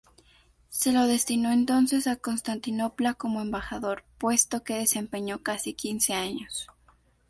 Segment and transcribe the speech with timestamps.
[0.69, 6.65] Se lo destinó entonces a Constantinopla como embajador, puesto que desempeñó casi quince años.